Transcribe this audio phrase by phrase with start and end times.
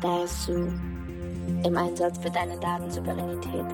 [0.00, 0.52] Dasu
[1.62, 3.66] im Einsatz für deine Datensouveränität.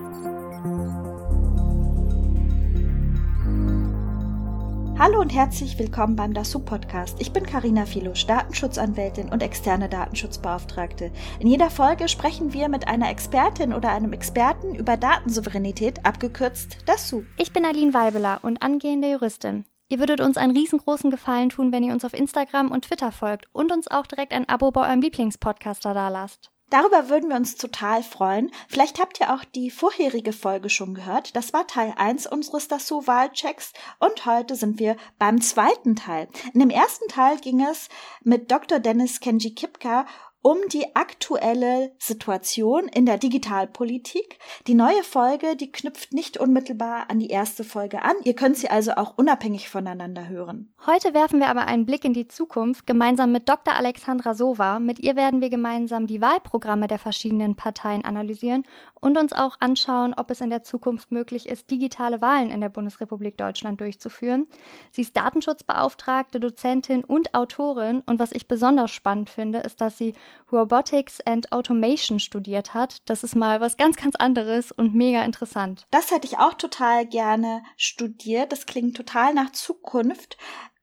[4.99, 7.21] Hallo und herzlich willkommen beim DASU Podcast.
[7.21, 11.11] Ich bin Karina Filusch, Datenschutzanwältin und externe Datenschutzbeauftragte.
[11.39, 17.23] In jeder Folge sprechen wir mit einer Expertin oder einem Experten über Datensouveränität, abgekürzt DASU.
[17.37, 19.63] Ich bin Aline Weibeler und angehende Juristin.
[19.89, 23.45] Ihr würdet uns einen riesengroßen Gefallen tun, wenn ihr uns auf Instagram und Twitter folgt
[23.53, 26.51] und uns auch direkt ein Abo bei eurem Lieblingspodcaster dalasst.
[26.69, 28.51] Darüber würden wir uns total freuen.
[28.67, 31.33] Vielleicht habt ihr auch die vorherige Folge schon gehört.
[31.37, 36.27] Das war Teil 1 unseres Dassault-Wahlchecks und heute sind wir beim zweiten Teil.
[36.53, 37.87] In dem ersten Teil ging es
[38.21, 38.79] mit Dr.
[38.79, 40.05] Dennis Kenji Kipka
[40.47, 44.39] um die aktuelle Situation in der Digitalpolitik.
[44.65, 48.13] Die neue Folge, die knüpft nicht unmittelbar an die erste Folge an.
[48.23, 50.71] Ihr könnt sie also auch unabhängig voneinander hören.
[50.85, 53.73] Heute werfen wir aber einen Blick in die Zukunft gemeinsam mit Dr.
[53.73, 54.79] Alexandra Sova.
[54.79, 58.63] Mit ihr werden wir gemeinsam die Wahlprogramme der verschiedenen Parteien analysieren
[59.01, 62.69] und uns auch anschauen, ob es in der Zukunft möglich ist, digitale Wahlen in der
[62.69, 64.47] Bundesrepublik Deutschland durchzuführen.
[64.91, 70.13] Sie ist Datenschutzbeauftragte, Dozentin und Autorin und was ich besonders spannend finde, ist, dass sie
[70.51, 72.97] Robotics and Automation studiert hat.
[73.05, 75.85] Das ist mal was ganz, ganz anderes und mega interessant.
[75.91, 78.51] Das hätte ich auch total gerne studiert.
[78.51, 80.37] Das klingt total nach Zukunft.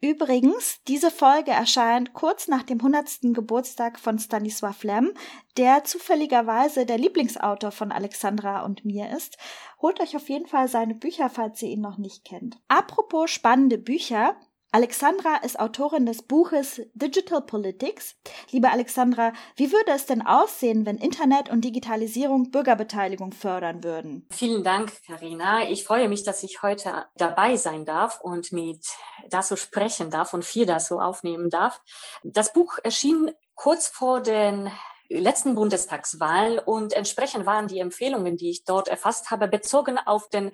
[0.04, 3.32] Übrigens, diese Folge erscheint kurz nach dem 100.
[3.32, 5.14] Geburtstag von Stanisław Lem,
[5.56, 9.38] der zufälligerweise der Lieblingsautor von Alexandra und mir ist.
[9.80, 12.58] Holt euch auf jeden Fall seine Bücher, falls ihr ihn noch nicht kennt.
[12.68, 14.36] Apropos spannende Bücher,
[14.74, 18.16] Alexandra ist Autorin des Buches Digital Politics.
[18.50, 24.26] Liebe Alexandra, wie würde es denn aussehen, wenn Internet und Digitalisierung Bürgerbeteiligung fördern würden?
[24.32, 25.70] Vielen Dank, Karina.
[25.70, 28.84] Ich freue mich, dass ich heute dabei sein darf und mit
[29.30, 31.80] Dasso sprechen darf und viel Dasso aufnehmen darf.
[32.24, 34.72] Das Buch erschien kurz vor den
[35.08, 40.50] letzten Bundestagswahl und entsprechend waren die Empfehlungen, die ich dort erfasst habe, bezogen auf den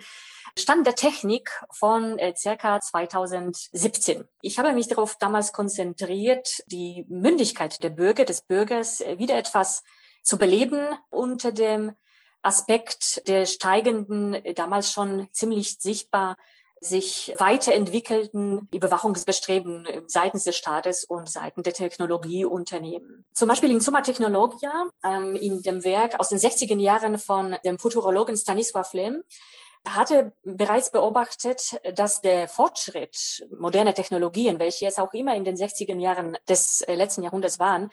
[0.59, 4.25] Stand der Technik von äh, circa 2017.
[4.43, 9.83] Ich habe mich darauf damals konzentriert, die Mündigkeit der Bürger, des Bürgers äh, wieder etwas
[10.23, 11.93] zu beleben unter dem
[12.43, 16.37] Aspekt der steigenden, äh, damals schon ziemlich sichtbar
[16.81, 23.27] sich weiterentwickelten Überwachungsbestreben seitens des Staates und seitens der Technologieunternehmen.
[23.35, 27.79] Zum Beispiel in Summa Technologia, ähm, in dem Werk aus den 60er Jahren von dem
[27.79, 29.23] Futurologen Stanisław Lem,
[29.87, 35.99] hatte bereits beobachtet, dass der Fortschritt moderner Technologien, welche es auch immer in den 60er
[35.99, 37.91] Jahren des äh, letzten Jahrhunderts waren,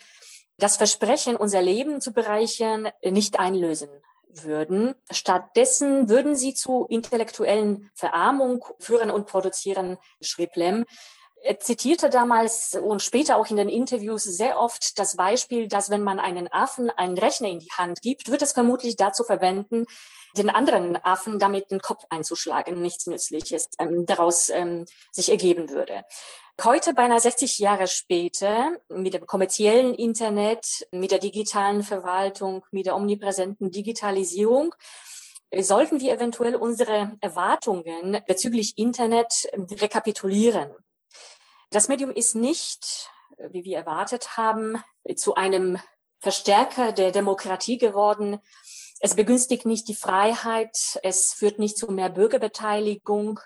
[0.58, 3.90] das Versprechen, unser Leben zu bereichern, nicht einlösen
[4.30, 4.96] würden.
[5.12, 10.86] Stattdessen würden sie zu intellektuellen Verarmung führen und produzieren, schrieb Lem.
[11.44, 16.02] Er zitierte damals und später auch in den Interviews sehr oft das Beispiel, dass wenn
[16.02, 19.86] man einen Affen einen Rechner in die Hand gibt, wird es vermutlich dazu verwenden,
[20.36, 26.04] den anderen Affen damit den Kopf einzuschlagen, nichts Nützliches ähm, daraus ähm, sich ergeben würde.
[26.64, 32.96] Heute, beinahe 60 Jahre später, mit dem kommerziellen Internet, mit der digitalen Verwaltung, mit der
[32.96, 34.74] omnipräsenten Digitalisierung,
[35.60, 40.72] sollten wir eventuell unsere Erwartungen bezüglich Internet rekapitulieren.
[41.70, 43.12] Das Medium ist nicht,
[43.52, 44.84] wie wir erwartet haben,
[45.16, 45.78] zu einem
[46.20, 48.40] Verstärker der Demokratie geworden,
[49.00, 53.40] es begünstigt nicht die Freiheit, es führt nicht zu mehr Bürgerbeteiligung.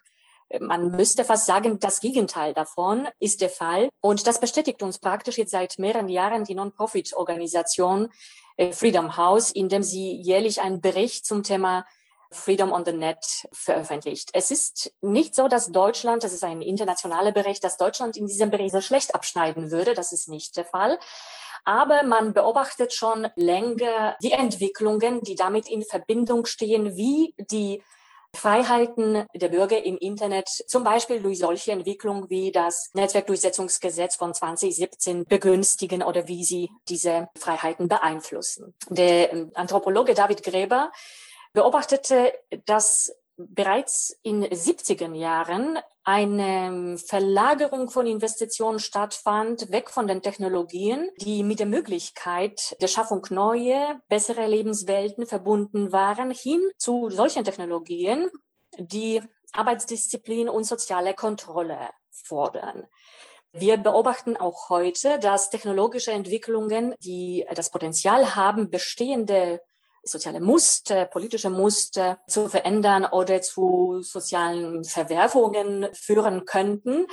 [0.60, 3.90] Man müsste fast sagen, das Gegenteil davon ist der Fall.
[4.02, 8.10] Und das bestätigt uns praktisch jetzt seit mehreren Jahren die Non-Profit-Organisation
[8.58, 11.86] äh, Freedom House, in dem sie jährlich einen Bericht zum Thema
[12.32, 14.30] Freedom on the Net veröffentlicht.
[14.34, 18.50] Es ist nicht so, dass Deutschland, das ist ein internationaler Bericht, dass Deutschland in diesem
[18.50, 19.94] Bericht so schlecht abschneiden würde.
[19.94, 20.98] Das ist nicht der Fall.
[21.66, 27.84] Aber man beobachtet schon länger die Entwicklungen, die damit in Verbindung stehen, wie die
[28.34, 35.26] Freiheiten der Bürger im Internet, zum Beispiel durch solche Entwicklungen wie das Netzwerkdurchsetzungsgesetz von 2017
[35.26, 38.74] begünstigen oder wie sie diese Freiheiten beeinflussen.
[38.90, 40.92] Der ähm, Anthropologe David Gräber
[41.54, 42.34] beobachtete,
[42.66, 43.14] dass
[43.50, 51.60] bereits in 70er Jahren eine Verlagerung von Investitionen stattfand, weg von den Technologien, die mit
[51.60, 58.30] der Möglichkeit der Schaffung neuer, bessere Lebenswelten verbunden waren, hin zu solchen Technologien,
[58.78, 59.22] die
[59.54, 62.88] Arbeitsdisziplin und soziale Kontrolle fordern.
[63.54, 69.62] Wir beobachten auch heute, dass technologische Entwicklungen, die das Potenzial haben, bestehende
[70.04, 77.08] soziale Muster, politische Muster zu verändern oder zu sozialen Verwerfungen führen könnten.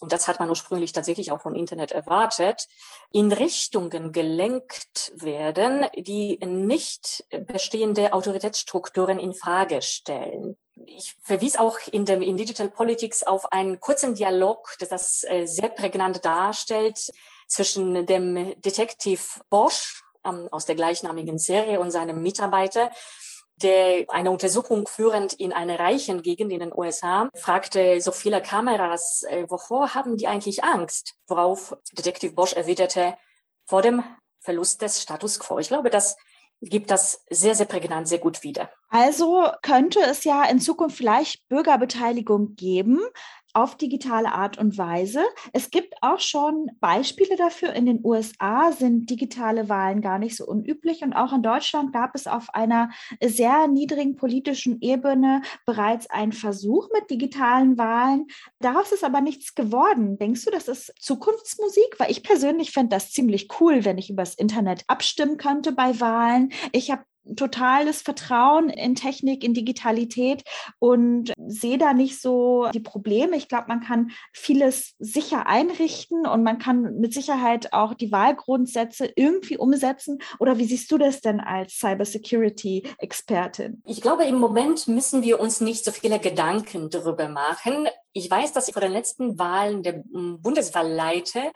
[0.00, 2.66] und das hat man ursprünglich tatsächlich auch vom Internet erwartet,
[3.10, 10.56] in Richtungen gelenkt werden, die nicht bestehende Autoritätsstrukturen in Frage stellen.
[10.86, 15.46] Ich verwies auch in dem in Digital Politics auf einen kurzen Dialog, das das äh,
[15.46, 17.10] sehr prägnant darstellt,
[17.46, 22.90] zwischen dem Detektiv Bosch ähm, aus der gleichnamigen Serie und seinem Mitarbeiter,
[23.56, 29.22] der eine Untersuchung führend in einer reichen Gegend in den USA fragte so viele Kameras,
[29.28, 31.14] äh, wovor haben die eigentlich Angst?
[31.28, 33.16] Worauf Detektiv Bosch erwiderte,
[33.64, 34.02] vor dem
[34.40, 35.58] Verlust des Status quo.
[35.58, 36.16] Ich glaube, das
[36.60, 38.70] gibt das sehr, sehr prägnant, sehr gut wieder.
[38.88, 43.00] Also könnte es ja in Zukunft vielleicht Bürgerbeteiligung geben,
[43.54, 45.22] auf digitale Art und Weise.
[45.52, 47.72] Es gibt auch schon Beispiele dafür.
[47.72, 52.14] In den USA sind digitale Wahlen gar nicht so unüblich und auch in Deutschland gab
[52.14, 52.90] es auf einer
[53.22, 58.26] sehr niedrigen politischen Ebene bereits einen Versuch mit digitalen Wahlen.
[58.58, 60.18] Daraus ist aber nichts geworden.
[60.18, 61.94] Denkst du, das ist Zukunftsmusik?
[61.98, 66.52] Weil ich persönlich fände das ziemlich cool, wenn ich übers Internet abstimmen könnte bei Wahlen.
[66.72, 67.04] Ich habe
[67.36, 70.42] totales Vertrauen in Technik, in Digitalität
[70.78, 73.36] und sehe da nicht so die Probleme.
[73.36, 79.10] Ich glaube, man kann vieles sicher einrichten und man kann mit Sicherheit auch die Wahlgrundsätze
[79.16, 80.18] irgendwie umsetzen.
[80.38, 83.82] Oder wie siehst du das denn als Cybersecurity-Expertin?
[83.86, 87.88] Ich glaube, im Moment müssen wir uns nicht so viele Gedanken darüber machen.
[88.12, 91.52] Ich weiß, dass ich vor den letzten Wahlen der Bundeswahlleiter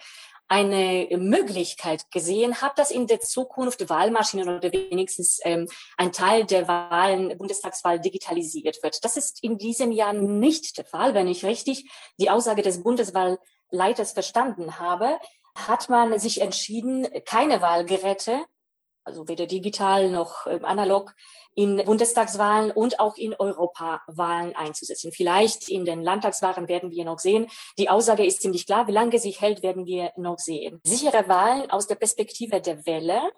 [0.48, 6.66] eine Möglichkeit gesehen habe, dass in der Zukunft Wahlmaschinen oder wenigstens ähm, ein Teil der
[6.66, 9.04] Wahlen, Bundestagswahl digitalisiert wird.
[9.04, 11.14] Das ist in diesem Jahr nicht der Fall.
[11.14, 15.18] Wenn ich richtig die Aussage des Bundeswahlleiters verstanden habe,
[15.54, 18.40] hat man sich entschieden, keine Wahlgeräte,
[19.08, 21.14] also weder digital noch äh, analog,
[21.54, 25.10] in Bundestagswahlen und auch in Europawahlen einzusetzen.
[25.10, 27.48] Vielleicht in den Landtagswahlen werden wir noch sehen.
[27.78, 28.86] Die Aussage ist ziemlich klar.
[28.86, 30.80] Wie lange sie hält, werden wir noch sehen.
[30.84, 33.32] Sichere Wahlen aus der Perspektive der Wähler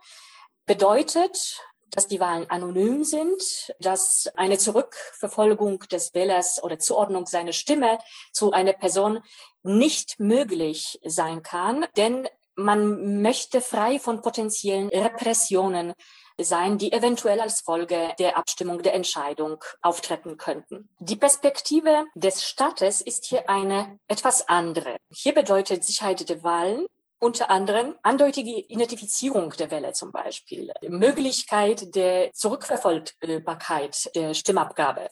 [0.66, 1.62] bedeutet,
[1.92, 3.42] dass die Wahlen anonym sind,
[3.78, 7.98] dass eine Zurückverfolgung des Wählers oder Zuordnung seiner Stimme
[8.32, 9.20] zu einer Person
[9.62, 12.28] nicht möglich sein kann, denn
[12.64, 15.94] man möchte frei von potenziellen Repressionen
[16.38, 20.88] sein, die eventuell als Folge der Abstimmung der Entscheidung auftreten könnten.
[20.98, 24.96] Die Perspektive des Staates ist hier eine etwas andere.
[25.10, 26.86] Hier bedeutet Sicherheit der Wahlen
[27.18, 35.08] unter anderem eindeutige Identifizierung der Wähler zum Beispiel, Möglichkeit der Zurückverfolgbarkeit der Stimmabgabe.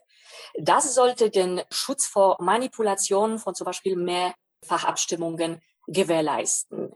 [0.59, 6.95] Das sollte den Schutz vor Manipulationen von zum Beispiel Mehrfachabstimmungen gewährleisten.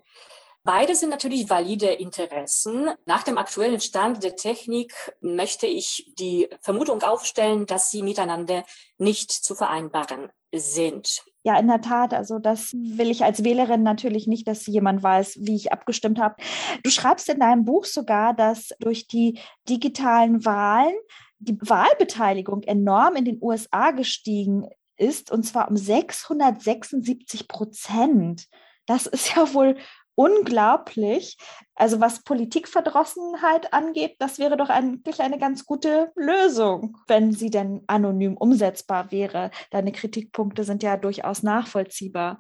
[0.65, 2.91] Beide sind natürlich valide Interessen.
[3.05, 8.65] Nach dem aktuellen Stand der Technik möchte ich die Vermutung aufstellen, dass sie miteinander
[8.97, 11.25] nicht zu vereinbaren sind.
[11.43, 12.15] Ja, in der Tat.
[12.15, 16.37] Also das will ich als Wählerin natürlich nicht, dass jemand weiß, wie ich abgestimmt habe.
[16.85, 20.95] Du schreibst in deinem Buch sogar, dass durch die digitalen Wahlen
[21.41, 28.47] die Wahlbeteiligung enorm in den USA gestiegen ist, und zwar um 676 Prozent.
[28.87, 29.77] Das ist ja wohl
[30.23, 31.37] unglaublich.
[31.75, 37.83] Also was Politikverdrossenheit angeht, das wäre doch eigentlich eine ganz gute Lösung, wenn sie denn
[37.89, 39.51] anonym umsetzbar wäre.
[39.71, 42.39] Deine Kritikpunkte sind ja durchaus nachvollziehbar.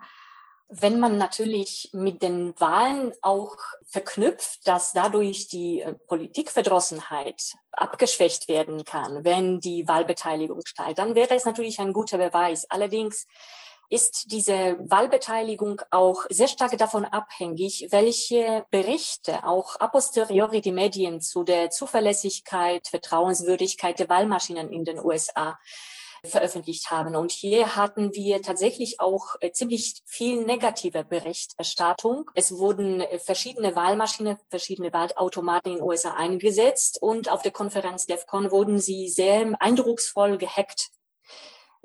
[0.75, 8.84] Wenn man natürlich mit den Wahlen auch verknüpft, dass dadurch die äh, Politikverdrossenheit abgeschwächt werden
[8.84, 12.65] kann, wenn die Wahlbeteiligung steigt, dann wäre es natürlich ein guter Beweis.
[12.70, 13.27] Allerdings
[13.93, 21.20] ist diese Wahlbeteiligung auch sehr stark davon abhängig, welche Berichte auch a posteriori die Medien
[21.20, 25.58] zu der Zuverlässigkeit, Vertrauenswürdigkeit der Wahlmaschinen in den USA
[26.25, 27.17] veröffentlicht haben.
[27.17, 32.31] Und hier hatten wir tatsächlich auch äh, ziemlich viel negative Berichterstattung.
[32.34, 38.06] Es wurden äh, verschiedene Wahlmaschinen, verschiedene Wahlautomaten in den USA eingesetzt und auf der Konferenz
[38.06, 40.91] DEFCON wurden sie sehr eindrucksvoll gehackt.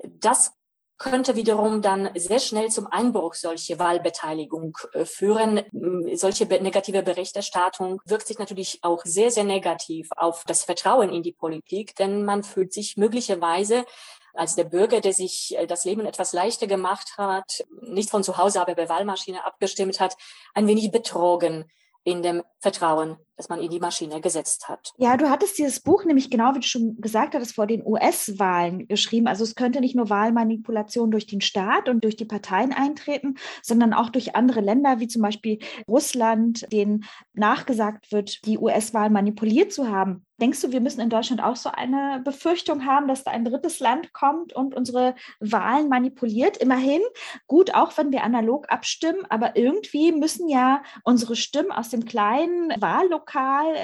[0.04, 0.52] Das
[0.98, 5.62] könnte wiederum dann sehr schnell zum Einbruch solche Wahlbeteiligung äh, führen.
[6.14, 11.32] Solche negative Berichterstattung wirkt sich natürlich auch sehr, sehr negativ auf das Vertrauen in die
[11.32, 13.84] Politik, denn man fühlt sich möglicherweise
[14.34, 18.36] als der Bürger, der sich äh, das Leben etwas leichter gemacht hat, nicht von zu
[18.36, 20.16] Hause, aber bei Wahlmaschine abgestimmt hat,
[20.54, 21.70] ein wenig betrogen
[22.02, 24.92] in dem Vertrauen das man in die Maschine gesetzt hat.
[24.98, 28.88] Ja, du hattest dieses Buch nämlich genau, wie du schon gesagt hattest, vor den US-Wahlen
[28.88, 29.28] geschrieben.
[29.28, 33.94] Also es könnte nicht nur Wahlmanipulation durch den Staat und durch die Parteien eintreten, sondern
[33.94, 39.88] auch durch andere Länder, wie zum Beispiel Russland, denen nachgesagt wird, die US-Wahlen manipuliert zu
[39.88, 40.24] haben.
[40.40, 43.80] Denkst du, wir müssen in Deutschland auch so eine Befürchtung haben, dass da ein drittes
[43.80, 46.56] Land kommt und unsere Wahlen manipuliert?
[46.58, 47.00] Immerhin,
[47.48, 52.70] gut, auch wenn wir analog abstimmen, aber irgendwie müssen ja unsere Stimmen aus dem kleinen
[52.80, 53.27] Wahllokal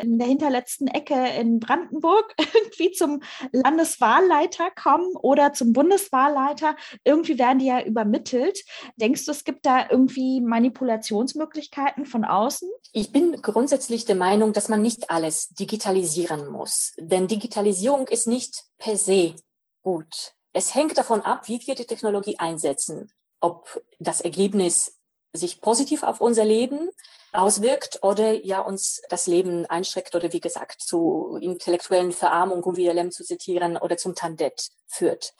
[0.02, 3.22] in der hinterletzten Ecke in Brandenburg irgendwie zum
[3.52, 6.76] Landeswahlleiter kommen oder zum Bundeswahlleiter.
[7.04, 8.64] Irgendwie werden die ja übermittelt.
[8.96, 12.68] Denkst du, es gibt da irgendwie Manipulationsmöglichkeiten von außen?
[12.92, 16.92] Ich bin grundsätzlich der Meinung, dass man nicht alles digitalisieren muss.
[16.98, 19.34] Denn Digitalisierung ist nicht per se
[19.82, 20.34] gut.
[20.52, 23.10] Es hängt davon ab, wie wir die Technologie einsetzen.
[23.40, 24.98] Ob das Ergebnis
[25.32, 26.90] sich positiv auf unser Leben
[27.34, 32.94] auswirkt oder ja uns das Leben einschränkt oder wie gesagt zu intellektuellen Verarmung, um wieder
[32.94, 35.34] Lem zu zitieren, oder zum Tandet führt.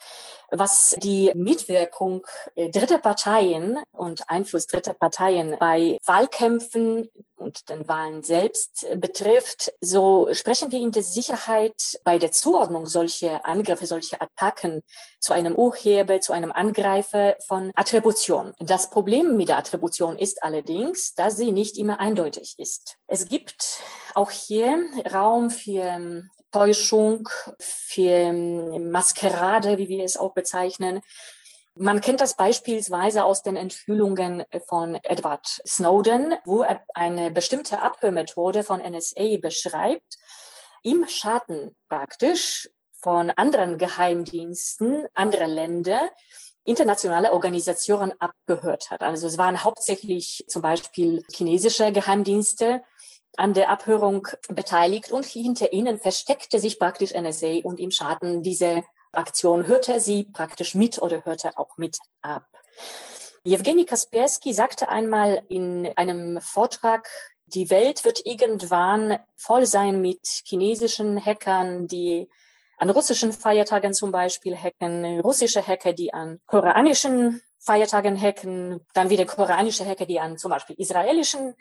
[0.51, 2.25] Was die Mitwirkung
[2.55, 10.29] äh, dritter Parteien und Einfluss dritter Parteien bei Wahlkämpfen und den Wahlen selbst betrifft, so
[10.33, 14.83] sprechen wir in der Sicherheit bei der Zuordnung solcher Angriffe, solcher Attacken
[15.19, 18.53] zu einem Urheber, zu einem Angreifer von Attribution.
[18.59, 22.97] Das Problem mit der Attribution ist allerdings, dass sie nicht immer eindeutig ist.
[23.05, 23.83] Es gibt
[24.15, 31.01] auch hier Raum für Täuschung, für Maskerade, wie wir es auch bezeichnen.
[31.75, 38.63] Man kennt das beispielsweise aus den Enthüllungen von Edward Snowden, wo er eine bestimmte Abhörmethode
[38.63, 40.17] von NSA beschreibt,
[40.81, 46.09] im Schatten praktisch von anderen Geheimdiensten anderer Länder
[46.65, 49.01] internationale Organisationen abgehört hat.
[49.01, 52.81] Also es waren hauptsächlich zum Beispiel chinesische Geheimdienste
[53.37, 58.83] an der Abhörung beteiligt und hinter ihnen versteckte sich praktisch NSA und im Schatten diese
[59.11, 62.45] Aktion hörte sie praktisch mit oder hörte auch mit ab.
[63.43, 67.07] Jewgeni Kaspersky sagte einmal in einem Vortrag,
[67.45, 72.27] die Welt wird irgendwann voll sein mit chinesischen Hackern, die
[72.77, 79.25] an russischen Feiertagen zum Beispiel hacken, russische Hacker, die an koreanischen Feiertagen hacken, dann wieder
[79.25, 81.55] koreanische Hacker, die an zum Beispiel israelischen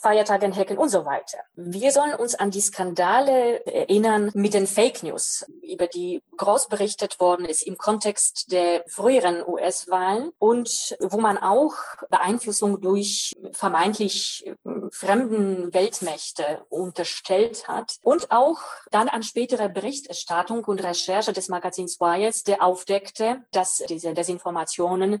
[0.00, 1.38] Feiertagen hacken und so weiter.
[1.54, 7.20] Wir sollen uns an die Skandale erinnern mit den Fake News, über die groß berichtet
[7.20, 11.74] worden ist im Kontext der früheren US-Wahlen und wo man auch
[12.10, 20.82] Beeinflussung durch vermeintlich äh, fremden Weltmächte unterstellt hat und auch dann an spätere Berichterstattung und
[20.82, 25.20] Recherche des Magazins Wired, der aufdeckte, dass diese Desinformationen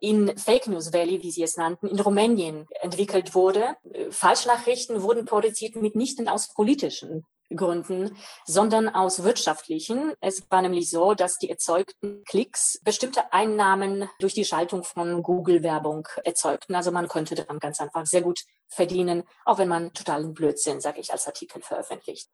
[0.00, 3.76] in Fake News Valley, wie sie es nannten, in Rumänien entwickelt wurde.
[4.10, 7.24] Falschnachrichten wurden produziert mitnichten aus politischen
[7.54, 10.12] Gründen, sondern aus wirtschaftlichen.
[10.20, 16.08] Es war nämlich so, dass die erzeugten Klicks bestimmte Einnahmen durch die Schaltung von Google-Werbung
[16.24, 16.74] erzeugten.
[16.74, 21.00] Also man konnte daran ganz einfach sehr gut verdienen, auch wenn man totalen Blödsinn, sage
[21.00, 22.28] ich, als Artikel veröffentlicht.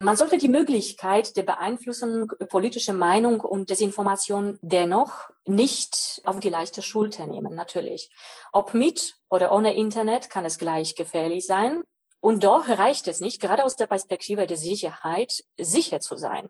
[0.00, 6.82] Man sollte die Möglichkeit der Beeinflussung politischer Meinung und Desinformation dennoch nicht auf die leichte
[6.82, 8.10] Schulter nehmen, natürlich.
[8.52, 11.82] Ob mit oder ohne Internet kann es gleich gefährlich sein.
[12.20, 16.48] Und doch reicht es nicht, gerade aus der Perspektive der Sicherheit, sicher zu sein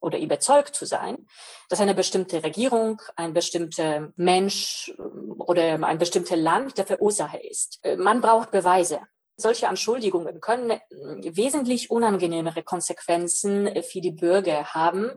[0.00, 1.26] oder überzeugt zu sein,
[1.68, 4.92] dass eine bestimmte Regierung, ein bestimmter Mensch
[5.38, 7.80] oder ein bestimmtes Land der Verursacher ist.
[7.98, 9.00] Man braucht Beweise.
[9.36, 15.12] Solche Anschuldigungen können äh, wesentlich unangenehmere Konsequenzen äh, für die Bürger haben,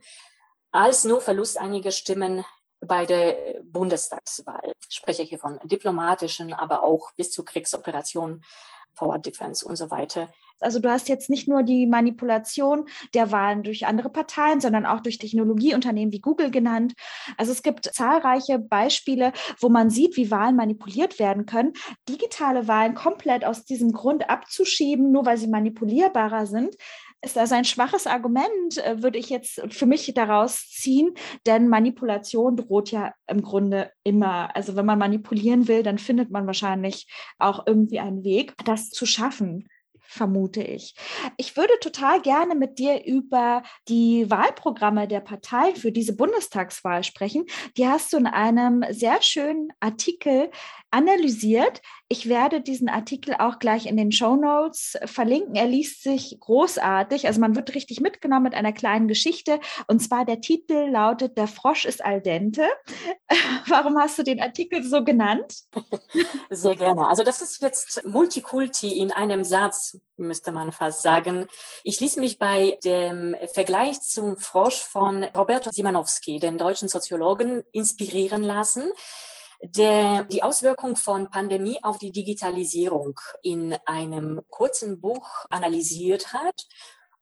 [0.72, 2.46] als nur Verlust einiger Stimmen
[2.80, 4.72] bei der Bundestagswahl.
[4.90, 8.44] Ich spreche hier von diplomatischen, aber auch bis zu Kriegsoperationen,
[8.94, 10.30] Forward Defense und so weiter.
[10.64, 15.02] Also du hast jetzt nicht nur die Manipulation der Wahlen durch andere Parteien, sondern auch
[15.02, 16.94] durch Technologieunternehmen wie Google genannt.
[17.38, 21.74] Also es gibt zahlreiche Beispiele, wo man sieht, wie Wahlen manipuliert werden können.
[22.08, 26.76] Digitale Wahlen komplett aus diesem Grund abzuschieben, nur weil sie manipulierbarer sind,
[27.24, 31.14] ist also ein schwaches Argument, äh, würde ich jetzt für mich daraus ziehen,
[31.46, 34.56] denn Manipulation droht ja im Grunde immer.
[34.56, 37.08] Also wenn man manipulieren will, dann findet man wahrscheinlich
[37.40, 39.68] auch irgendwie einen Weg, das zu schaffen
[40.06, 40.94] vermute ich.
[41.38, 47.46] Ich würde total gerne mit dir über die Wahlprogramme der Parteien für diese Bundestagswahl sprechen.
[47.78, 50.52] Die hast du in einem sehr schönen Artikel
[50.94, 51.82] analysiert.
[52.08, 55.56] Ich werde diesen Artikel auch gleich in den Show Notes verlinken.
[55.56, 57.26] Er liest sich großartig.
[57.26, 59.60] Also man wird richtig mitgenommen mit einer kleinen Geschichte.
[59.88, 62.68] Und zwar der Titel lautet Der Frosch ist al dente.
[63.68, 65.64] Warum hast du den Artikel so genannt?
[66.52, 67.08] Sehr gerne.
[67.08, 71.48] Also das ist jetzt Multikulti in einem Satz, müsste man fast sagen.
[71.84, 78.44] Ich schließe mich bei dem Vergleich zum Frosch von Roberto Simanowski, dem deutschen Soziologen, inspirieren
[78.44, 78.92] lassen
[79.62, 86.68] der die Auswirkung von Pandemie auf die Digitalisierung in einem kurzen Buch analysiert hat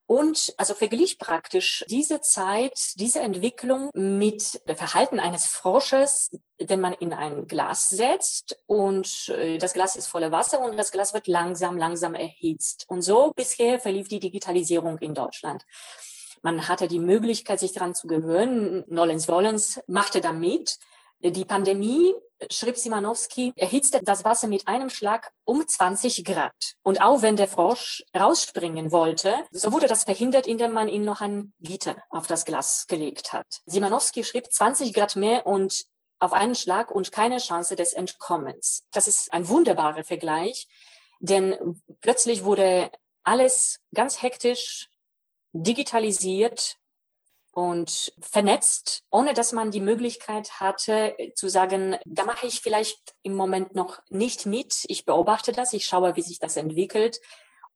[0.06, 6.92] und also verglich praktisch diese Zeit, diese Entwicklung mit dem Verhalten eines Frosches, den man
[6.92, 11.28] in ein Glas setzt und äh, das Glas ist voller Wasser und das Glas wird
[11.28, 12.84] langsam, langsam erhitzt.
[12.88, 15.64] Und so bisher verlief die Digitalisierung in Deutschland.
[16.42, 18.84] Man hatte die Möglichkeit, sich daran zu gewöhnen.
[18.88, 20.78] Nolens Wollens machte da mit.
[21.24, 22.14] Die Pandemie
[22.50, 26.74] schrieb Simanowski, erhitzte das Wasser mit einem Schlag um 20 Grad.
[26.82, 31.20] Und auch wenn der Frosch rausspringen wollte, so wurde das verhindert, indem man ihm noch
[31.20, 33.46] ein Gitter auf das Glas gelegt hat.
[33.66, 35.84] Simanowski schrieb 20 Grad mehr und
[36.18, 38.84] auf einen Schlag und keine Chance des Entkommens.
[38.92, 40.66] Das ist ein wunderbarer Vergleich,
[41.20, 42.90] denn plötzlich wurde
[43.22, 44.88] alles ganz hektisch
[45.52, 46.78] digitalisiert,
[47.52, 53.34] und vernetzt, ohne dass man die Möglichkeit hatte zu sagen, da mache ich vielleicht im
[53.34, 54.84] Moment noch nicht mit.
[54.88, 57.20] Ich beobachte das, ich schaue, wie sich das entwickelt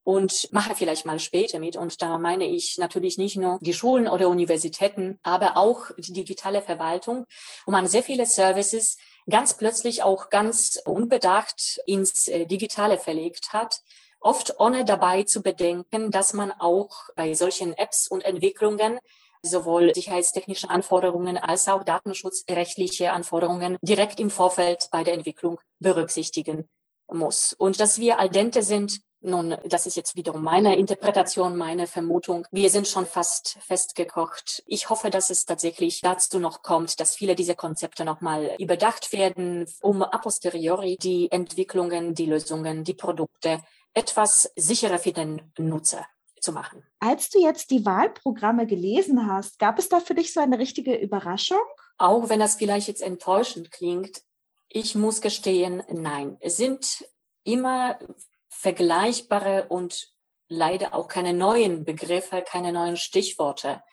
[0.03, 1.75] und mache vielleicht mal später mit.
[1.75, 6.63] Und da meine ich natürlich nicht nur die Schulen oder Universitäten, aber auch die digitale
[6.63, 7.25] Verwaltung,
[7.65, 8.97] wo man sehr viele Services
[9.29, 13.81] ganz plötzlich auch ganz unbedacht ins äh, Digitale verlegt hat
[14.19, 18.99] oft ohne dabei zu bedenken, dass man auch bei solchen Apps und Entwicklungen
[19.41, 26.67] sowohl sicherheitstechnische Anforderungen als auch datenschutzrechtliche Anforderungen direkt im Vorfeld bei der Entwicklung berücksichtigen
[27.11, 27.53] muss.
[27.53, 32.45] Und dass wir al dente sind, nun, das ist jetzt wiederum meine Interpretation, meine Vermutung.
[32.51, 34.63] Wir sind schon fast festgekocht.
[34.67, 39.65] Ich hoffe, dass es tatsächlich dazu noch kommt, dass viele dieser Konzepte nochmal überdacht werden,
[39.81, 43.63] um a posteriori die Entwicklungen, die Lösungen, die Produkte
[43.95, 46.05] etwas sicherer für den Nutzer
[46.47, 46.81] zu machen.
[46.99, 50.95] Als du jetzt die Wahlprogramme gelesen hast, gab es da für dich so eine richtige
[50.95, 51.59] Überraschung?
[51.97, 54.21] Auch wenn das vielleicht jetzt enttäuschend klingt,
[54.69, 56.37] ich muss gestehen, nein.
[56.39, 57.05] Es sind
[57.43, 57.99] immer
[58.47, 60.13] vergleichbare und
[60.47, 63.83] leider auch keine neuen Begriffe, keine neuen Stichworte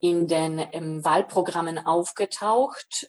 [0.00, 3.08] in den ähm, Wahlprogrammen aufgetaucht.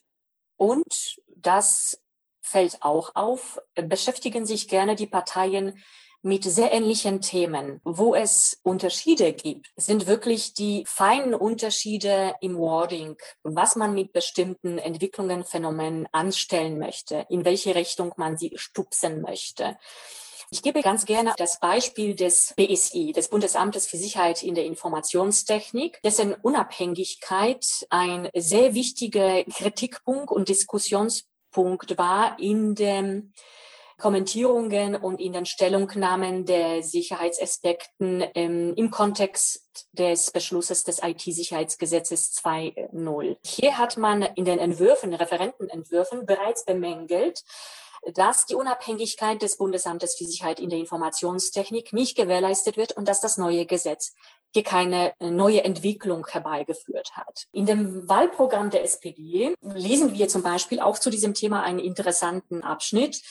[0.57, 1.99] Und das
[2.39, 5.81] fällt auch auf, beschäftigen sich gerne die Parteien
[6.21, 7.79] mit sehr ähnlichen Themen.
[7.83, 14.77] Wo es Unterschiede gibt, sind wirklich die feinen Unterschiede im Wording, was man mit bestimmten
[14.77, 19.77] Entwicklungen, Phänomenen anstellen möchte, in welche Richtung man sie stupsen möchte.
[20.51, 26.01] Ich gebe ganz gerne das Beispiel des BSI, des Bundesamtes für Sicherheit in der Informationstechnik,
[26.01, 33.31] dessen Unabhängigkeit ein sehr wichtiger Kritikpunkt und Diskussionspunkt war in dem
[33.99, 43.37] Kommentierungen und in den Stellungnahmen der Sicherheitsaspekten ähm, im Kontext des Beschlusses des IT-Sicherheitsgesetzes 2.0.
[43.45, 47.43] Hier hat man in den Entwürfen, Referentenentwürfen bereits bemängelt,
[48.13, 53.21] dass die Unabhängigkeit des Bundesamtes für Sicherheit in der Informationstechnik nicht gewährleistet wird und dass
[53.21, 54.13] das neue Gesetz
[54.51, 57.47] hier keine neue Entwicklung herbeigeführt hat.
[57.51, 62.63] In dem Wahlprogramm der SPD lesen wir zum Beispiel auch zu diesem Thema einen interessanten
[62.63, 63.21] Abschnitt.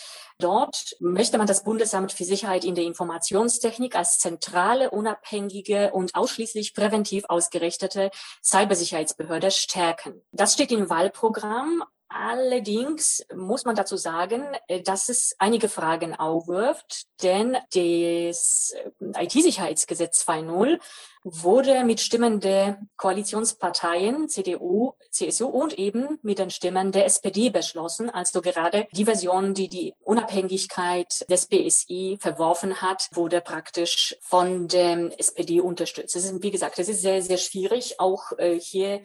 [0.40, 6.74] Dort möchte man das Bundesamt für Sicherheit in der Informationstechnik als zentrale, unabhängige und ausschließlich
[6.74, 8.12] präventiv ausgerichtete
[8.44, 10.22] Cybersicherheitsbehörde stärken.
[10.30, 17.06] Das steht im Wahlprogramm Allerdings muss man dazu sagen, äh, dass es einige Fragen aufwirft,
[17.22, 18.74] denn das
[19.14, 20.78] äh, IT-Sicherheitsgesetz 2.0
[21.24, 28.08] wurde mit Stimmen der Koalitionsparteien CDU, CSU und eben mit den Stimmen der SPD beschlossen.
[28.08, 35.18] Also gerade die Version, die die Unabhängigkeit des BSI verworfen hat, wurde praktisch von der
[35.18, 36.14] SPD unterstützt.
[36.14, 39.02] Das ist, wie gesagt, das ist sehr, sehr schwierig, auch äh, hier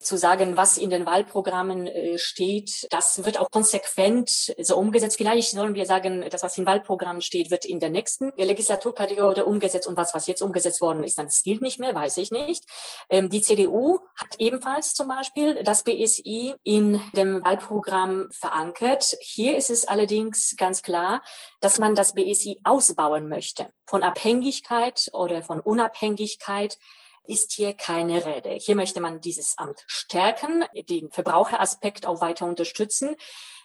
[0.00, 5.18] zu sagen, was in den Wahlprogrammen äh, steht, das wird auch konsequent so umgesetzt.
[5.18, 9.86] Vielleicht sollen wir sagen, das, was im Wahlprogramm steht, wird in der nächsten Legislaturperiode umgesetzt
[9.86, 12.64] und was, was jetzt umgesetzt worden ist, dann gilt nicht mehr, weiß ich nicht.
[13.10, 19.16] Ähm, die CDU hat ebenfalls zum Beispiel das BSI in dem Wahlprogramm verankert.
[19.20, 21.22] Hier ist es allerdings ganz klar,
[21.60, 23.70] dass man das BSI ausbauen möchte.
[23.86, 26.78] Von Abhängigkeit oder von Unabhängigkeit
[27.24, 28.50] ist hier keine Rede.
[28.50, 33.14] Hier möchte man dieses Amt stärken, den Verbraucheraspekt auch weiter unterstützen,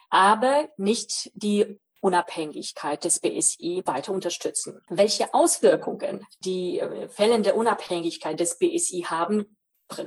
[0.10, 4.80] aber nicht die Unabhängigkeit des BSI weiter unterstützen.
[4.90, 9.58] Welche Auswirkungen die äh, Fälle der Unabhängigkeit des BSI haben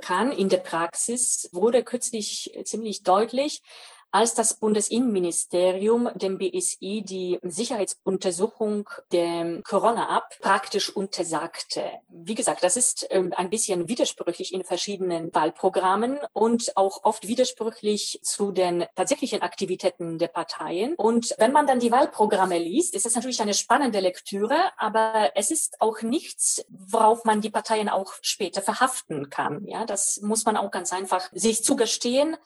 [0.00, 3.62] kann in der Praxis, wurde kürzlich ziemlich deutlich,
[4.10, 11.82] als das Bundesinnenministerium dem BSI die Sicherheitsuntersuchung der Corona-App praktisch untersagte.
[12.08, 18.20] Wie gesagt, das ist ähm, ein bisschen widersprüchlich in verschiedenen Wahlprogrammen und auch oft widersprüchlich
[18.22, 20.94] zu den tatsächlichen Aktivitäten der Parteien.
[20.94, 25.50] Und wenn man dann die Wahlprogramme liest, ist das natürlich eine spannende Lektüre, aber es
[25.50, 29.66] ist auch nichts, worauf man die Parteien auch später verhaften kann.
[29.66, 32.36] Ja, das muss man auch ganz einfach sich zugestehen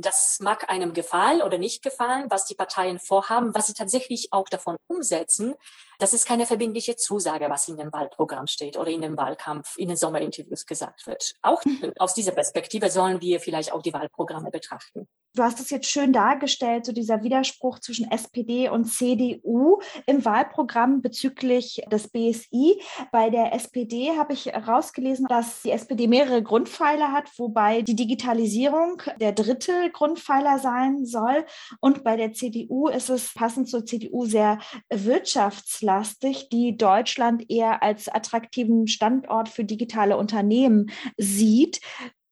[0.00, 4.48] das mag einem gefallen oder nicht gefallen, was die Parteien vorhaben, was sie tatsächlich auch
[4.48, 5.54] davon umsetzen.
[5.98, 9.88] Das ist keine verbindliche Zusage, was in dem Wahlprogramm steht oder in dem Wahlkampf, in
[9.88, 11.34] den Sommerinterviews gesagt wird.
[11.42, 11.62] Auch
[11.98, 15.08] aus dieser Perspektive sollen wir vielleicht auch die Wahlprogramme betrachten.
[15.34, 21.00] Du hast es jetzt schön dargestellt, so dieser Widerspruch zwischen SPD und CDU im Wahlprogramm
[21.00, 22.78] bezüglich des BSI.
[23.12, 29.00] Bei der SPD habe ich herausgelesen, dass die SPD mehrere Grundpfeiler hat, wobei die Digitalisierung
[29.20, 31.46] der dritte Grundpfeiler sein soll.
[31.80, 34.58] Und bei der CDU ist es passend zur CDU sehr
[34.90, 41.80] wirtschaftslastig, die Deutschland eher als attraktiven Standort für digitale Unternehmen sieht.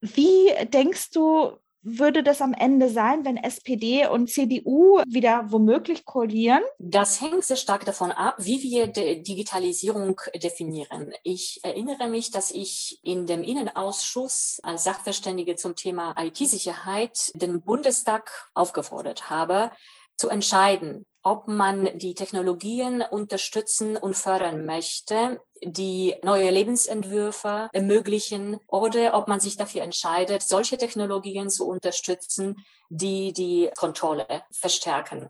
[0.03, 6.63] Wie denkst du, würde das am Ende sein, wenn SPD und CDU wieder womöglich koalieren?
[6.79, 11.13] Das hängt sehr stark davon ab, wie wir Digitalisierung definieren.
[11.23, 18.51] Ich erinnere mich, dass ich in dem Innenausschuss als Sachverständige zum Thema IT-Sicherheit den Bundestag
[18.55, 19.71] aufgefordert habe,
[20.17, 29.15] zu entscheiden, ob man die Technologien unterstützen und fördern möchte, die neue Lebensentwürfe ermöglichen oder
[29.15, 35.29] ob man sich dafür entscheidet, solche Technologien zu unterstützen, die die Kontrolle verstärken.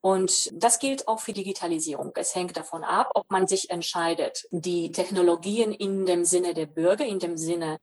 [0.00, 2.12] Und das gilt auch für Digitalisierung.
[2.16, 7.06] Es hängt davon ab, ob man sich entscheidet, die Technologien in dem Sinne der Bürger,
[7.06, 7.78] in dem Sinne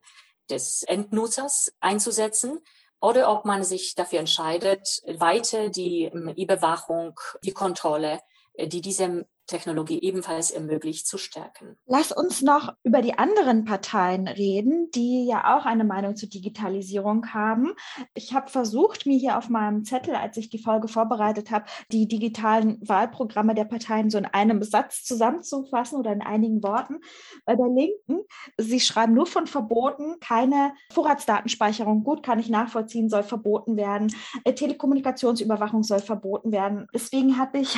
[0.49, 2.59] des Endnutzers einzusetzen
[3.01, 8.21] oder ob man sich dafür entscheidet, weiter die ähm, Überwachung, die Kontrolle,
[8.53, 11.77] äh, die diesem Technologie ebenfalls ermöglicht, zu stärken.
[11.85, 17.33] Lass uns noch über die anderen Parteien reden, die ja auch eine Meinung zur Digitalisierung
[17.33, 17.73] haben.
[18.13, 22.07] Ich habe versucht, mir hier auf meinem Zettel, als ich die Folge vorbereitet habe, die
[22.07, 26.99] digitalen Wahlprogramme der Parteien so in einem Satz zusammenzufassen oder in einigen Worten.
[27.45, 28.25] Bei der Linken,
[28.57, 34.15] sie schreiben nur von Verboten, keine Vorratsdatenspeicherung, gut, kann ich nachvollziehen, soll verboten werden.
[34.43, 36.87] Äh, Telekommunikationsüberwachung soll verboten werden.
[36.93, 37.77] Deswegen habe ich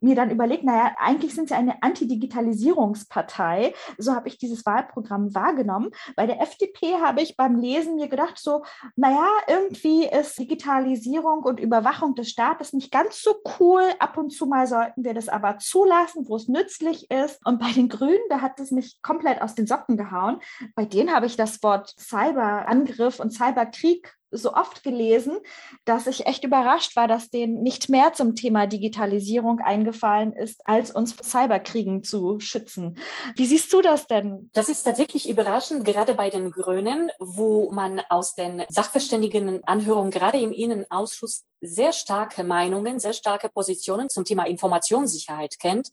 [0.00, 3.74] mir dann überlegt, naja, eigentlich sind sie eine Antidigitalisierungspartei.
[3.98, 5.90] So habe ich dieses Wahlprogramm wahrgenommen.
[6.16, 8.64] Bei der FDP habe ich beim Lesen mir gedacht, so,
[8.96, 13.82] naja, irgendwie ist Digitalisierung und Überwachung des Staates nicht ganz so cool.
[13.98, 17.44] Ab und zu mal sollten wir das aber zulassen, wo es nützlich ist.
[17.44, 20.40] Und bei den Grünen, da hat es mich komplett aus den Socken gehauen.
[20.74, 25.38] Bei denen habe ich das Wort Cyberangriff und Cyberkrieg so oft gelesen,
[25.84, 30.90] dass ich echt überrascht war, dass denen nicht mehr zum Thema Digitalisierung eingefallen ist, als
[30.90, 32.98] uns vor Cyberkriegen zu schützen.
[33.36, 34.50] Wie siehst du das denn?
[34.52, 40.38] Das ist tatsächlich überraschend, gerade bei den Grünen, wo man aus den Sachverständigen Anhörungen gerade
[40.38, 45.90] im Innenausschuss sehr starke Meinungen, sehr starke Positionen zum Thema Informationssicherheit kennt.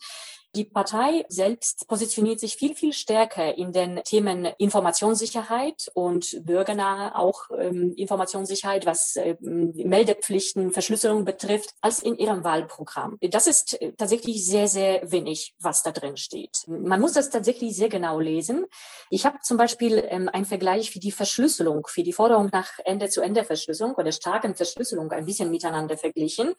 [0.56, 7.50] Die Partei selbst positioniert sich viel, viel stärker in den Themen Informationssicherheit und bürgernahe auch
[7.56, 13.18] ähm, Informationssicherheit, was äh, Meldepflichten, Verschlüsselung betrifft, als in ihrem Wahlprogramm.
[13.22, 16.64] Das ist äh, tatsächlich sehr, sehr wenig, was da drin steht.
[16.68, 18.66] Man muss das tatsächlich sehr genau lesen.
[19.12, 23.94] Ich habe zum Beispiel ähm, einen Vergleich für die Verschlüsselung, für die Forderung nach Ende-zu-Ende-Verschlüsselung
[23.94, 26.54] oder starken Verschlüsselung ein bisschen miteinander verglichen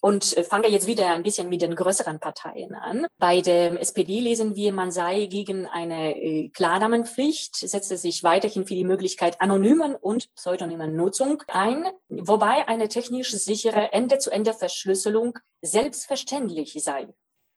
[0.00, 3.06] und äh, fange jetzt wieder ein bisschen mit den größeren Parteien an.
[3.18, 8.74] Bei der SPD lesen wir, man sei gegen eine äh, Klarnamenpflicht, setzte sich weiterhin für
[8.74, 17.08] die Möglichkeit anonymen und pseudonymen Nutzung ein, wobei eine technisch sichere Ende-zu-Ende-Verschlüsselung selbstverständlich sei.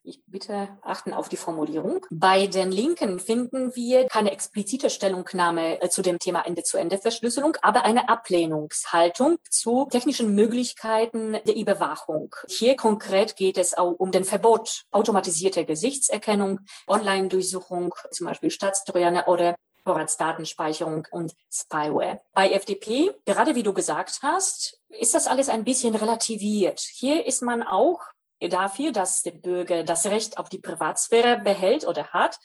[0.01, 2.05] Ich bitte achten auf die Formulierung.
[2.09, 8.07] Bei den Linken finden wir keine explizite Stellungnahme äh, zu dem Thema Ende-zu-Ende-Verschlüsselung, aber eine
[8.07, 12.33] Ablehnungshaltung zu technischen Möglichkeiten der Überwachung.
[12.47, 19.55] Hier konkret geht es auch um den Verbot automatisierter Gesichtserkennung, Online-Durchsuchung, zum Beispiel Staatstrojaner oder
[19.83, 22.21] Vorratsdatenspeicherung und Spyware.
[22.33, 26.79] Bei FDP, gerade wie du gesagt hast, ist das alles ein bisschen relativiert.
[26.79, 27.99] Hier ist man auch
[28.39, 32.39] dafür, dass der Bürger das Recht auf die Privatsphäre behält oder hat.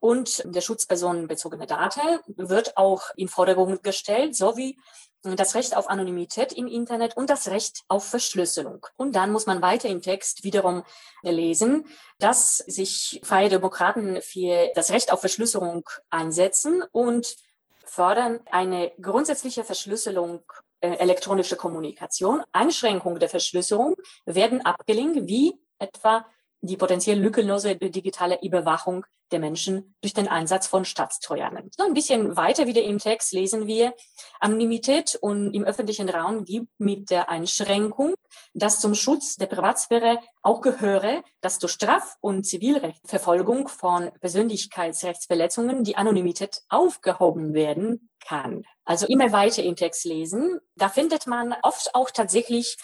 [0.00, 4.78] Und der Schutz personenbezogener Daten wird auch in Forderung gestellt, sowie
[5.22, 8.86] das Recht auf Anonymität im Internet und das Recht auf Verschlüsselung.
[8.96, 10.82] Und dann muss man weiter im Text wiederum
[11.22, 11.84] lesen,
[12.18, 17.36] dass sich Freie Demokraten für das Recht auf Verschlüsselung einsetzen und
[17.84, 20.42] fördern eine grundsätzliche Verschlüsselung
[20.80, 22.42] elektronische Kommunikation.
[22.52, 26.26] Einschränkungen der Verschlüsselung werden abgelehnt, wie etwa
[26.62, 31.70] die potenziell lückenlose digitale Überwachung der Menschen durch den Einsatz von Staatstrojanern.
[31.76, 33.94] So ein bisschen weiter wieder im Text lesen wir,
[34.40, 38.14] Anonymität und im öffentlichen Raum gibt mit der Einschränkung,
[38.54, 45.96] dass zum Schutz der Privatsphäre auch gehöre, dass durch Straf- und Zivilrechtsverfolgung von Persönlichkeitsrechtsverletzungen die
[45.96, 48.64] Anonymität aufgehoben werden kann.
[48.84, 50.58] Also immer weiter im Text lesen.
[50.74, 52.76] Da findet man oft auch tatsächlich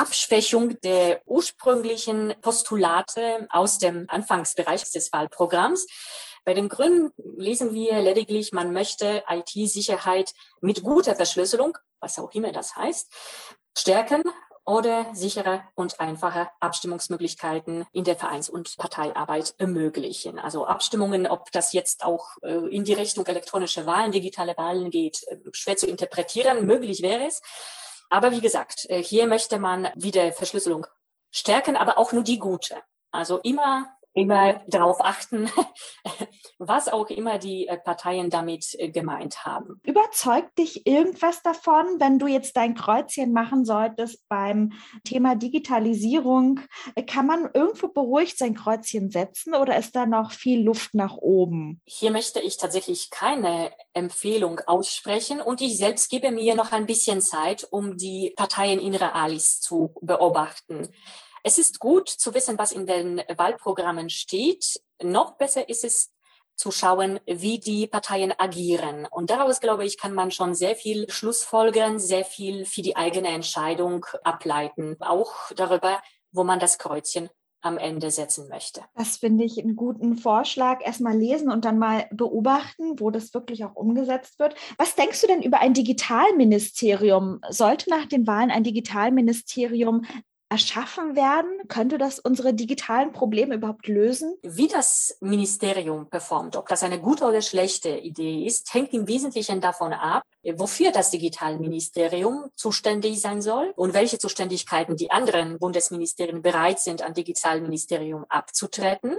[0.00, 5.86] Abschwächung der ursprünglichen Postulate aus dem Anfangsbereich des Wahlprogramms.
[6.42, 10.32] Bei den Grünen lesen wir lediglich, man möchte IT-Sicherheit
[10.62, 13.12] mit guter Verschlüsselung, was auch immer das heißt,
[13.76, 14.22] stärken
[14.64, 20.38] oder sichere und einfache Abstimmungsmöglichkeiten in der Vereins- und Parteiarbeit ermöglichen.
[20.38, 25.24] Also Abstimmungen, ob das jetzt auch äh, in die Richtung elektronische Wahlen, digitale Wahlen geht,
[25.26, 26.64] äh, schwer zu interpretieren.
[26.64, 27.42] Möglich wäre es.
[28.10, 30.86] Aber wie gesagt, äh, hier möchte man wieder Verschlüsselung
[31.30, 32.82] stärken, aber auch nur die gute.
[33.12, 35.50] Also immer immer darauf achten,
[36.58, 39.80] was auch immer die äh, Parteien damit äh, gemeint haben.
[39.84, 44.72] Überzeugt dich irgendwas davon, wenn du jetzt dein Kreuzchen machen solltest beim
[45.04, 46.60] Thema Digitalisierung?
[47.06, 51.80] Kann man irgendwo beruhigt sein Kreuzchen setzen oder ist da noch viel Luft nach oben?
[51.84, 57.20] Hier möchte ich tatsächlich keine Empfehlung aussprechen und ich selbst gebe mir noch ein bisschen
[57.20, 60.88] Zeit, um die Parteien in Realis zu beobachten.
[61.42, 64.80] Es ist gut zu wissen, was in den Wahlprogrammen steht.
[65.02, 66.10] Noch besser ist es
[66.56, 69.06] zu schauen, wie die Parteien agieren.
[69.10, 73.28] Und daraus, glaube ich, kann man schon sehr viel Schlussfolgern, sehr viel für die eigene
[73.28, 74.96] Entscheidung ableiten.
[75.00, 77.30] Auch darüber, wo man das Kreuzchen
[77.62, 78.82] am Ende setzen möchte.
[78.94, 80.80] Das finde ich einen guten Vorschlag.
[80.82, 84.54] Erstmal lesen und dann mal beobachten, wo das wirklich auch umgesetzt wird.
[84.78, 87.40] Was denkst du denn über ein Digitalministerium?
[87.50, 90.04] Sollte nach den Wahlen ein Digitalministerium
[90.50, 91.48] erschaffen werden?
[91.68, 94.36] Könnte das unsere digitalen Probleme überhaupt lösen?
[94.42, 99.60] Wie das Ministerium performt, ob das eine gute oder schlechte Idee ist, hängt im Wesentlichen
[99.60, 100.24] davon ab,
[100.56, 107.14] wofür das Digitalministerium zuständig sein soll und welche Zuständigkeiten die anderen Bundesministerien bereit sind, an
[107.14, 109.18] Digitalministerium abzutreten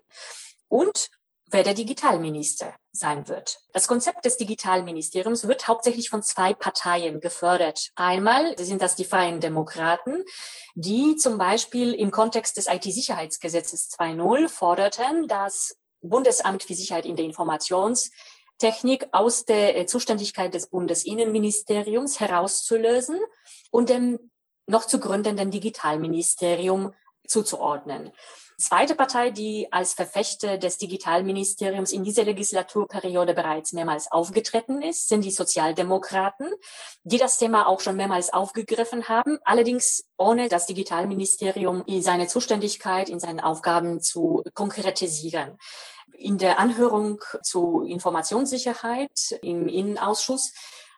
[0.68, 1.10] und
[1.52, 3.60] wer der Digitalminister sein wird.
[3.74, 7.92] Das Konzept des Digitalministeriums wird hauptsächlich von zwei Parteien gefördert.
[7.96, 10.24] Einmal sind das die Freien Demokraten,
[10.76, 17.26] die zum Beispiel im Kontext des IT-Sicherheitsgesetzes 2.0 forderten, dass Bundesamt für Sicherheit in der
[17.26, 23.20] Informationstechnik aus der äh, Zuständigkeit des Bundesinnenministeriums herauszulösen
[23.70, 24.32] und dem
[24.68, 26.94] noch zu gründenden Digitalministerium
[27.28, 28.12] zuzuordnen
[28.62, 35.26] zweite Partei, die als Verfechter des Digitalministeriums in dieser Legislaturperiode bereits mehrmals aufgetreten ist, sind
[35.26, 36.48] die Sozialdemokraten,
[37.04, 43.10] die das Thema auch schon mehrmals aufgegriffen haben, allerdings ohne das Digitalministerium in seine Zuständigkeit,
[43.10, 45.58] in seinen Aufgaben zu konkretisieren.
[46.14, 50.54] In der Anhörung zu Informationssicherheit im Innenausschuss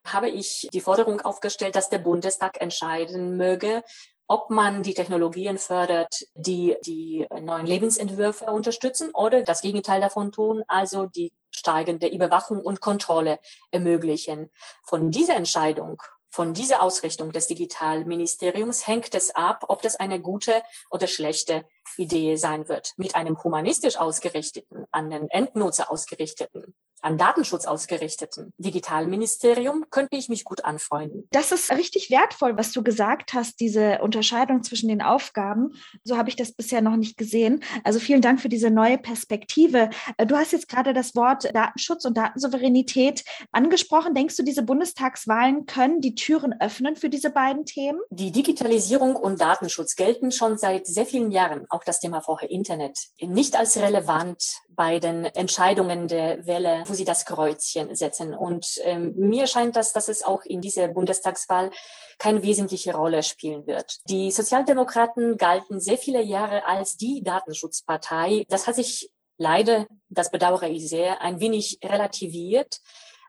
[0.05, 3.83] habe ich die Forderung aufgestellt, dass der Bundestag entscheiden möge,
[4.27, 10.63] ob man die Technologien fördert, die die neuen Lebensentwürfe unterstützen oder das Gegenteil davon tun,
[10.67, 13.39] also die steigende Überwachung und Kontrolle
[13.71, 14.49] ermöglichen.
[14.83, 16.01] Von dieser Entscheidung
[16.33, 21.63] von dieser Ausrichtung des Digitalministeriums hängt es ab, ob das eine gute oder schlechte
[21.95, 22.93] Idee sein wird.
[22.97, 30.45] Mit einem humanistisch ausgerichteten, an den Endnutzer ausgerichteten an Datenschutz ausgerichteten Digitalministerium könnte ich mich
[30.45, 31.27] gut anfreunden.
[31.31, 35.73] Das ist richtig wertvoll, was du gesagt hast, diese Unterscheidung zwischen den Aufgaben.
[36.03, 37.63] So habe ich das bisher noch nicht gesehen.
[37.83, 39.89] Also vielen Dank für diese neue Perspektive.
[40.17, 44.13] Äh, du hast jetzt gerade das Wort Datenschutz und Datensouveränität angesprochen.
[44.13, 47.99] Denkst du, diese Bundestagswahlen können die Türen öffnen für diese beiden Themen?
[48.11, 52.97] Die Digitalisierung und Datenschutz gelten schon seit sehr vielen Jahren, auch das Thema vorher Internet,
[53.19, 54.41] nicht als relevant
[54.75, 58.33] bei den Entscheidungen der Wähler, wo sie das Kreuzchen setzen.
[58.33, 61.71] Und ähm, mir scheint das, dass es auch in dieser Bundestagswahl
[62.19, 63.99] keine wesentliche Rolle spielen wird.
[64.09, 68.45] Die Sozialdemokraten galten sehr viele Jahre als die Datenschutzpartei.
[68.49, 72.79] Das hat sich leider, das bedauere ich sehr, ein wenig relativiert.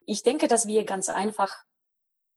[0.07, 1.65] Ich denke, dass wir ganz einfach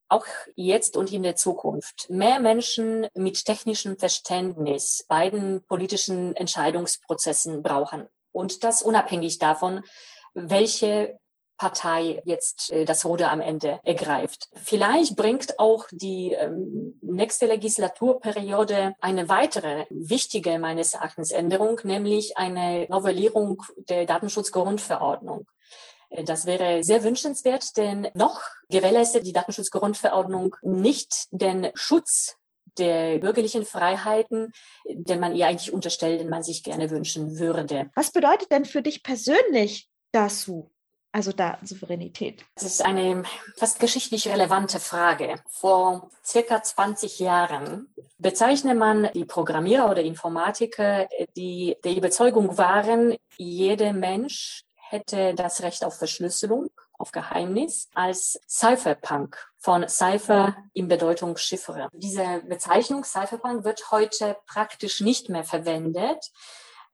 [0.10, 7.62] auch jetzt und in der Zukunft mehr Menschen mit technischem Verständnis bei den politischen Entscheidungsprozessen
[7.62, 8.08] brauchen.
[8.32, 9.82] Und das unabhängig davon,
[10.34, 11.18] welche
[11.58, 14.48] Partei jetzt äh, das Ruder am Ende ergreift.
[14.54, 22.86] Vielleicht bringt auch die ähm, nächste Legislaturperiode eine weitere wichtige meines Erachtens Änderung, nämlich eine
[22.90, 25.48] Novellierung der Datenschutzgrundverordnung.
[26.10, 32.38] Äh, das wäre sehr wünschenswert, denn noch gewährleistet die Datenschutzgrundverordnung nicht den Schutz
[32.80, 34.52] der bürgerlichen Freiheiten,
[34.86, 37.90] den man ihr eigentlich unterstellt, den man sich gerne wünschen würde.
[37.96, 40.70] Was bedeutet denn für dich persönlich DASU?
[41.18, 42.46] also Datensouveränität?
[42.56, 43.24] Das ist eine
[43.56, 45.36] fast geschichtlich relevante Frage.
[45.48, 47.88] Vor circa 20 Jahren
[48.20, 55.84] bezeichnet man die Programmierer oder Informatiker, die der Überzeugung waren, jeder Mensch hätte das Recht
[55.84, 56.70] auf Verschlüsselung,
[57.08, 61.88] auf Geheimnis, als Cypherpunk von Cypher in Bedeutung Chiffre.
[61.93, 66.32] Diese Bezeichnung Cypherpunk wird heute praktisch nicht mehr verwendet.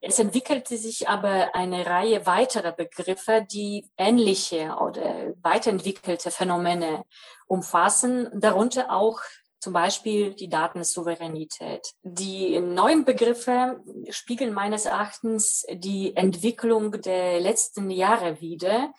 [0.02, 7.06] Es entwickelte sich aber eine Reihe weiterer Begriffe, die ähnliche oder weiterentwickelte Phänomene
[7.48, 9.20] umfassen, darunter auch
[9.60, 11.94] zum Beispiel die Datensouveränität.
[12.04, 18.94] Die neuen Begriffe spiegeln meines Erachtens die Entwicklung der letzten Jahre wider.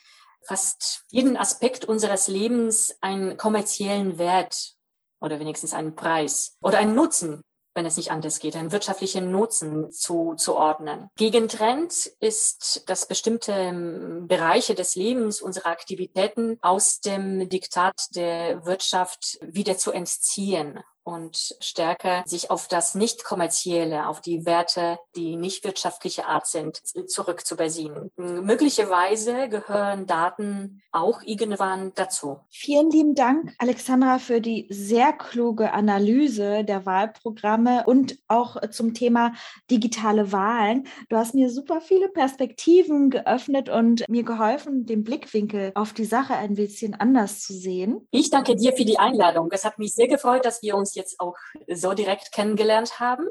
[0.47, 4.75] Fast jeden Aspekt unseres Lebens einen kommerziellen Wert
[5.21, 7.43] oder wenigstens einen Preis oder einen Nutzen
[7.75, 11.09] wenn es nicht anders geht, einen wirtschaftlichen Nutzen zuzuordnen.
[11.17, 19.39] Gegentrend ist, dass bestimmte ähm, Bereiche des Lebens, unserer Aktivitäten aus dem Diktat der Wirtschaft
[19.43, 25.65] wieder zu entziehen und stärker sich auf das nicht kommerzielle, auf die Werte, die nicht
[25.65, 28.11] wirtschaftliche Art sind, zurück zu besinnen.
[28.17, 32.39] Möglicherweise gehören Daten auch irgendwann dazu.
[32.49, 39.35] Vielen lieben Dank, Alexandra, für die sehr kluge Analyse der Wahlprogramme und auch zum Thema
[39.71, 40.87] digitale Wahlen.
[41.09, 46.35] Du hast mir super viele Perspektiven geöffnet und mir geholfen, den Blickwinkel auf die Sache
[46.35, 48.07] ein bisschen anders zu sehen.
[48.11, 49.49] Ich danke dir für die Einladung.
[49.53, 51.37] Es hat mich sehr gefreut, dass wir uns jetzt auch
[51.69, 53.27] so direkt kennengelernt haben.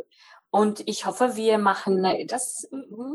[0.49, 2.67] Und ich hoffe, wir machen das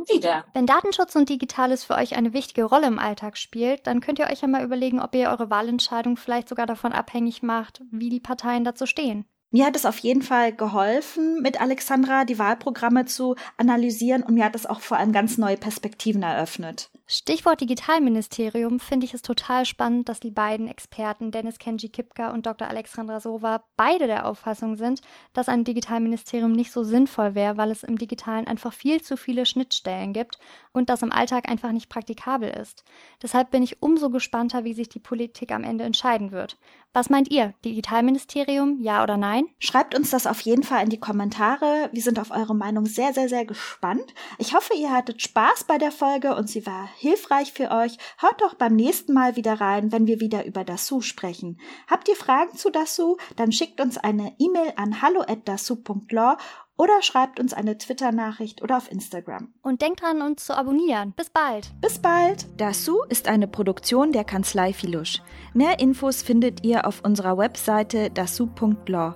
[0.09, 0.45] wieder.
[0.55, 4.27] Wenn Datenschutz und Digitales für euch eine wichtige Rolle im Alltag spielt, dann könnt ihr
[4.27, 8.19] euch ja mal überlegen, ob ihr eure Wahlentscheidung vielleicht sogar davon abhängig macht, wie die
[8.19, 9.25] Parteien dazu stehen.
[9.51, 14.45] Mir hat es auf jeden Fall geholfen, mit Alexandra die Wahlprogramme zu analysieren und mir
[14.45, 16.91] hat es auch vor allem ganz neue Perspektiven eröffnet.
[17.07, 22.45] Stichwort Digitalministerium finde ich es total spannend, dass die beiden Experten Dennis Kenji Kipka und
[22.45, 22.69] Dr.
[22.69, 25.01] Alexandra Sova beide der Auffassung sind,
[25.33, 29.47] dass ein Digitalministerium nicht so sinnvoll wäre, weil es im Digitalen einfach viel zu viele
[29.47, 30.39] Schnittstellen gibt
[30.73, 32.85] und das im Alltag einfach nicht praktikabel ist.
[33.23, 36.59] Deshalb bin ich umso gespannter, wie sich die Politik am Ende entscheiden wird.
[36.93, 37.55] Was meint ihr?
[37.65, 39.38] Digitalministerium, ja oder nein?
[39.59, 41.89] Schreibt uns das auf jeden Fall in die Kommentare.
[41.93, 44.15] Wir sind auf eure Meinung sehr, sehr, sehr gespannt.
[44.39, 47.99] Ich hoffe, ihr hattet Spaß bei der Folge und sie war hilfreich für euch.
[48.19, 51.59] Hört doch beim nächsten Mal wieder rein, wenn wir wieder über Dasu sprechen.
[51.89, 53.17] Habt ihr Fragen zu Dasu?
[53.37, 56.37] Dann schickt uns eine E-Mail an hallo@dasu.law
[56.79, 59.53] oder schreibt uns eine Twitter-Nachricht oder auf Instagram.
[59.63, 61.13] Und denkt dran, uns zu abonnieren.
[61.17, 61.73] Bis bald.
[61.81, 62.47] Bis bald.
[62.61, 65.21] Dasu ist eine Produktion der Kanzlei Filusch.
[65.53, 69.15] Mehr Infos findet ihr auf unserer Webseite dasu.law.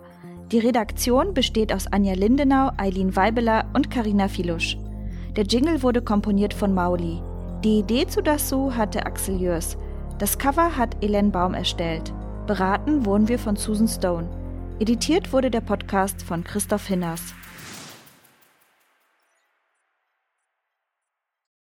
[0.52, 4.76] Die Redaktion besteht aus Anja Lindenau, Eileen Weibeler und Karina Filusch.
[5.34, 7.22] Der Jingle wurde komponiert von Mauli.
[7.64, 9.78] Die Idee zu Dasu hatte Axel Jörs.
[10.18, 12.12] Das Cover hat Elen Baum erstellt.
[12.46, 14.28] Beraten wurden wir von Susan Stone.
[14.78, 17.34] Editiert wurde der Podcast von Christoph Hinners.